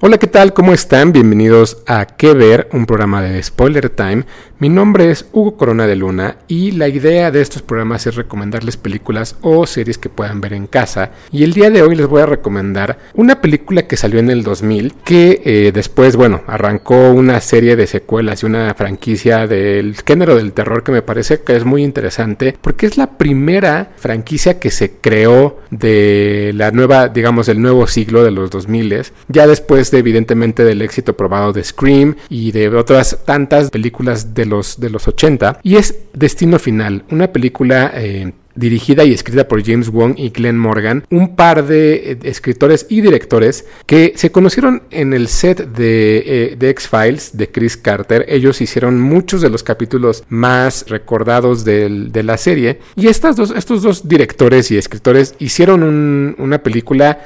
[0.00, 0.52] Hola, ¿qué tal?
[0.52, 1.12] ¿Cómo están?
[1.12, 2.68] Bienvenidos a ¿Qué ver?
[2.72, 4.26] Un programa de Spoiler Time.
[4.60, 8.76] Mi nombre es Hugo Corona de Luna y la idea de estos programas es recomendarles
[8.76, 11.12] películas o series que puedan ver en casa.
[11.30, 14.42] Y el día de hoy les voy a recomendar una película que salió en el
[14.42, 20.34] 2000 que eh, después, bueno, arrancó una serie de secuelas y una franquicia del género
[20.34, 24.70] del terror que me parece que es muy interesante porque es la primera franquicia que
[24.72, 28.88] se creó de la nueva, digamos, del nuevo siglo de los 2000.
[29.28, 34.78] Ya después evidentemente del éxito probado de Scream y de otras tantas películas de los,
[34.78, 35.60] de los 80.
[35.62, 37.92] Y es Destino Final, una película...
[37.94, 42.86] Eh, dirigida y escrita por James Wong y Glenn Morgan, un par de eh, escritores
[42.88, 48.26] y directores que se conocieron en el set de, eh, X-Files de Chris Carter.
[48.28, 53.82] Ellos hicieron muchos de los capítulos más recordados de la serie y estas dos, estos
[53.82, 57.20] dos directores y escritores hicieron una película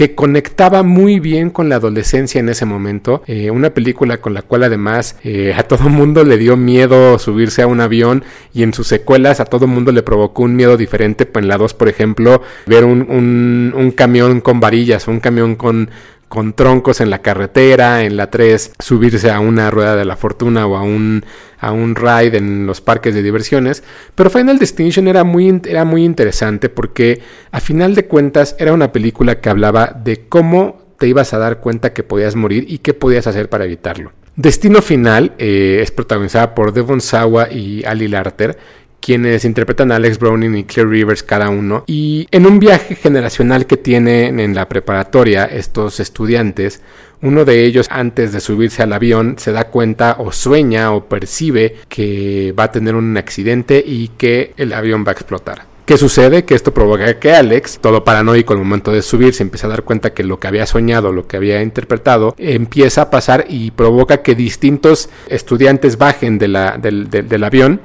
[0.00, 3.22] que conectaba muy bien con la adolescencia en ese momento.
[3.26, 7.60] Eh, una película con la cual además eh, a todo mundo le dio miedo subirse
[7.60, 11.28] a un avión y en sus secuelas a todo mundo le provocó un miedo diferente.
[11.34, 15.90] En la 2, por ejemplo, ver un, un camión con varillas, un camión con
[16.30, 20.64] con troncos en la carretera, en la 3 subirse a una rueda de la fortuna
[20.64, 21.24] o a un,
[21.58, 23.82] a un ride en los parques de diversiones,
[24.14, 28.92] pero Final Destination era muy, era muy interesante porque a final de cuentas era una
[28.92, 32.94] película que hablaba de cómo te ibas a dar cuenta que podías morir y qué
[32.94, 34.12] podías hacer para evitarlo.
[34.36, 38.56] Destino Final eh, es protagonizada por Devon Sawa y Ali Larter
[39.00, 41.84] quienes interpretan a Alex Browning y Claire Rivers cada uno.
[41.86, 46.82] Y en un viaje generacional que tienen en la preparatoria estos estudiantes,
[47.22, 51.76] uno de ellos antes de subirse al avión se da cuenta o sueña o percibe
[51.88, 55.70] que va a tener un accidente y que el avión va a explotar.
[55.84, 56.44] ¿Qué sucede?
[56.44, 59.82] Que esto provoca que Alex, todo paranoico al momento de subir, se empieza a dar
[59.82, 64.22] cuenta que lo que había soñado, lo que había interpretado, empieza a pasar y provoca
[64.22, 67.80] que distintos estudiantes bajen del avión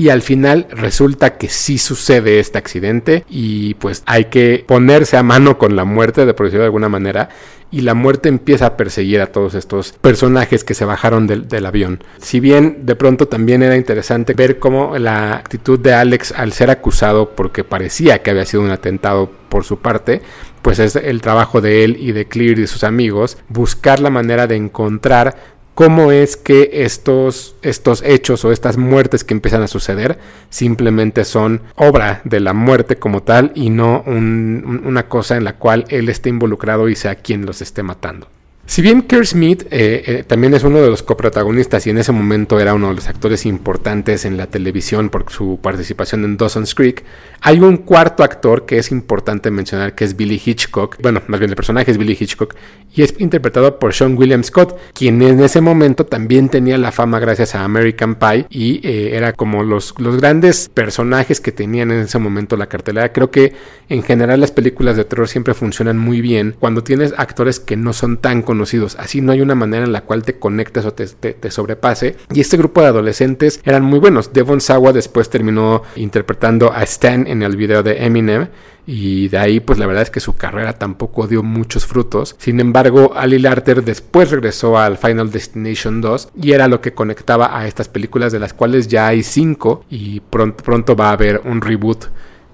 [0.00, 5.22] y al final resulta que sí sucede este accidente y pues hay que ponerse a
[5.22, 7.28] mano con la muerte de por decirlo de alguna manera
[7.70, 12.02] y la muerte empieza a perseguir a todos estos personajes que se bajaron del, avión.
[12.16, 16.70] Si bien de pronto también era interesante ver cómo la actitud de Alex al ser
[16.70, 20.22] acusado porque parecía que había sido un atentado por su parte,
[20.62, 24.46] pues es el trabajo de él y de Clear y sus amigos buscar la manera
[24.46, 30.18] de encontrar cómo es que estos, estos hechos o estas muertes que empiezan a suceder
[30.50, 35.86] simplemente son obra de la muerte como tal y no una cosa en la cual
[35.88, 38.28] él esté involucrado y sea quien los esté matando.
[38.70, 42.12] Si bien Kerr Smith eh, eh, también es uno de los coprotagonistas y en ese
[42.12, 46.76] momento era uno de los actores importantes en la televisión por su participación en Dawson's
[46.76, 47.04] Creek,
[47.40, 50.98] hay un cuarto actor que es importante mencionar que es Billy Hitchcock.
[51.02, 52.54] Bueno, más bien el personaje es Billy Hitchcock
[52.94, 57.18] y es interpretado por Sean William Scott, quien en ese momento también tenía la fama
[57.18, 62.00] gracias a American Pie y eh, era como los, los grandes personajes que tenían en
[62.00, 63.12] ese momento la cartelera.
[63.12, 63.52] Creo que
[63.88, 67.92] en general las películas de terror siempre funcionan muy bien cuando tienes actores que no
[67.92, 68.59] son tan conocidos
[68.98, 72.16] Así no hay una manera en la cual te conectes o te, sobrepase.
[72.32, 74.32] Y este grupo de adolescentes eran muy buenos.
[74.32, 78.48] Devon Sawa después terminó interpretando a Stan en el video de Eminem.
[78.86, 82.34] Y de ahí, pues la verdad es que su carrera tampoco dio muchos frutos.
[82.38, 87.56] Sin embargo, Ali Larter después regresó al Final Destination 2 y era lo que conectaba
[87.56, 89.84] a estas películas, de las cuales ya hay cinco.
[89.90, 92.06] Y pronto, pronto va a haber un reboot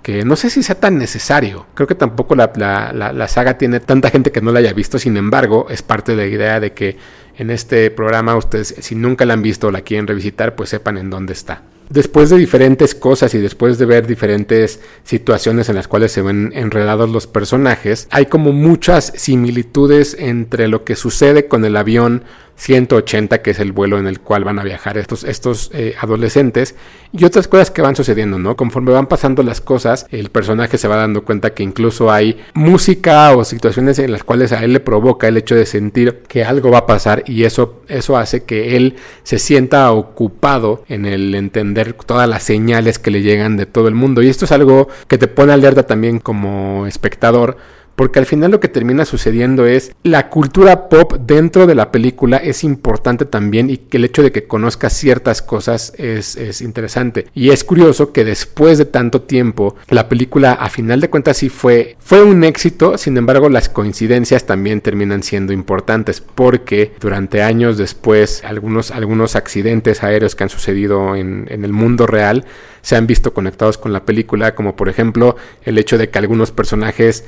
[0.06, 1.66] que no sé si sea tan necesario.
[1.74, 5.16] Creo que tampoco la, la, saga tiene tanta gente que no la haya visto, sin
[5.16, 6.96] embargo, es parte de la idea de que
[7.36, 10.96] en este programa ustedes, si nunca la han visto o la quieren revisitar, pues sepan
[10.96, 11.64] en dónde está.
[11.88, 16.52] Después de diferentes cosas y después de ver diferentes situaciones en las cuales se ven
[16.54, 22.22] enredados los personajes, hay como muchas similitudes entre lo que sucede con el avión
[22.56, 26.74] 180, que es el vuelo en el cual van a viajar estos, estos eh, adolescentes,
[27.12, 28.56] y otras cosas que van sucediendo, ¿no?
[28.56, 33.36] Conforme van pasando las cosas, el personaje se va dando cuenta que incluso hay música
[33.36, 36.70] o situaciones en las cuales a él le provoca el hecho de sentir que algo
[36.70, 41.92] va a pasar y eso, eso hace que él se sienta ocupado en el entender
[41.92, 44.22] todas las señales que le llegan de todo el mundo.
[44.22, 47.56] Y esto es algo que te pone alerta también como espectador
[47.96, 52.36] porque al final lo que termina sucediendo es la cultura pop dentro de la película
[52.36, 57.26] es importante también y que el hecho de que conozcas ciertas cosas es, es interesante.
[57.34, 61.48] Y es curioso que después de tanto tiempo, la película a final de cuentas sí
[61.48, 67.78] fue, fue un éxito, sin embargo las coincidencias también terminan siendo importantes porque durante años
[67.78, 72.44] después algunos, algunos accidentes aéreos que han sucedido en, en el mundo real
[72.86, 75.34] se han visto conectados con la película, como por ejemplo
[75.64, 77.24] el hecho de que algunos personajes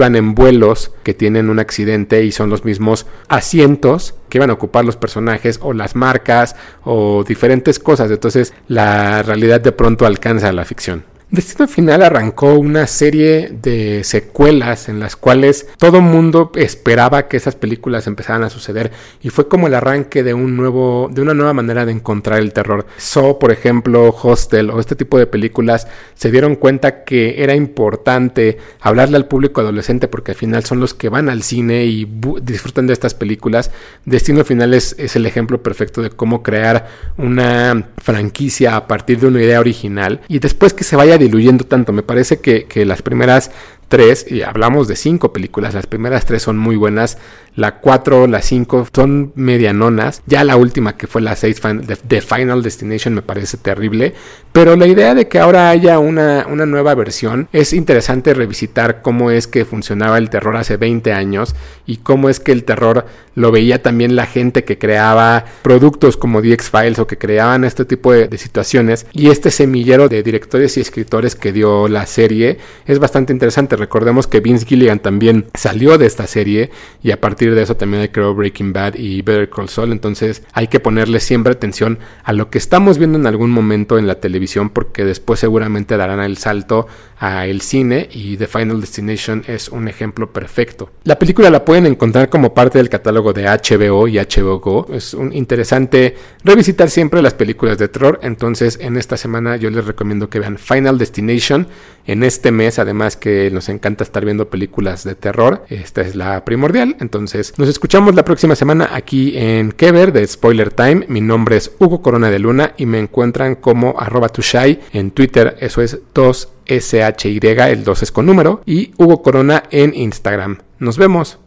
[0.00, 4.54] sobrevivan en vuelos que tienen un accidente y son los mismos asientos que iban a
[4.54, 8.10] ocupar los personajes o las marcas o diferentes cosas.
[8.10, 11.04] Entonces la realidad de pronto alcanza la ficción.
[11.30, 17.54] Destino Final arrancó una serie de secuelas en las cuales todo mundo esperaba que esas
[17.54, 18.90] películas empezaran a suceder
[19.22, 22.52] y fue como el arranque de un nuevo de una nueva manera de encontrar el
[22.52, 22.84] terror.
[22.96, 28.58] So, por ejemplo, Hostel o este tipo de películas se dieron cuenta que era importante
[28.80, 32.08] hablarle al público adolescente porque al final son los que van al cine y
[32.42, 33.70] disfrutan de estas películas.
[34.04, 36.88] Destino Final es, es el ejemplo perfecto de cómo crear
[37.18, 41.92] una franquicia a partir de una idea original y después que se vaya diluyendo tanto.
[41.92, 43.50] Me parece que, que las primeras
[43.88, 47.18] tres, y hablamos de cinco películas, las primeras tres son muy buenas,
[47.60, 50.22] la 4, la 5 son medianonas.
[50.24, 51.60] Ya la última, que fue la 6,
[52.08, 54.14] The Final Destination, me parece terrible.
[54.52, 59.30] Pero la idea de que ahora haya una, una nueva versión es interesante revisitar cómo
[59.30, 61.54] es que funcionaba el terror hace 20 años
[61.86, 63.04] y cómo es que el terror
[63.34, 67.84] lo veía también la gente que creaba productos como The X-Files o que creaban este
[67.84, 69.06] tipo de, de situaciones.
[69.12, 73.76] Y este semillero de directores y escritores que dio la serie es bastante interesante.
[73.76, 76.70] Recordemos que Vince Gilligan también salió de esta serie
[77.02, 80.68] y a partir de eso también creo Breaking Bad y Better Call Saul, entonces hay
[80.68, 84.70] que ponerle siempre atención a lo que estamos viendo en algún momento en la televisión
[84.70, 86.86] porque después seguramente darán el salto
[87.18, 90.90] a el cine y The Final Destination es un ejemplo perfecto.
[91.04, 94.86] La película la pueden encontrar como parte del catálogo de HBO y HBO Go.
[94.92, 99.84] Es un interesante revisitar siempre las películas de terror, entonces en esta semana yo les
[99.84, 101.66] recomiendo que vean Final Destination
[102.06, 106.44] en este mes, además que nos encanta estar viendo películas de terror, esta es la
[106.44, 111.06] primordial, entonces nos escuchamos la próxima semana aquí en Kever de Spoiler Time.
[111.08, 115.56] Mi nombre es Hugo Corona de Luna y me encuentran como arroba tushai en Twitter,
[115.60, 120.58] eso es 2 SHY, el 2 es con número, y Hugo Corona en Instagram.
[120.78, 121.38] Nos vemos.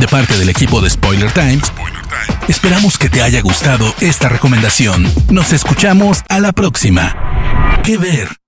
[0.00, 1.60] De parte del equipo de Spoiler Time,
[2.48, 5.04] esperamos que te haya gustado esta recomendación.
[5.30, 7.80] Nos escuchamos a la próxima.
[7.84, 8.47] ¿Qué ver?